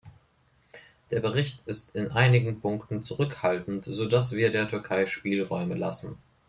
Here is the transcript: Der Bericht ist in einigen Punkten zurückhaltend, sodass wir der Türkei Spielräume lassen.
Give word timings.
Der 1.11 1.19
Bericht 1.19 1.61
ist 1.67 1.95
in 1.95 2.09
einigen 2.09 2.59
Punkten 2.59 3.03
zurückhaltend, 3.03 3.85
sodass 3.85 4.31
wir 4.31 4.49
der 4.49 4.67
Türkei 4.67 5.05
Spielräume 5.05 5.75
lassen. 5.75 6.17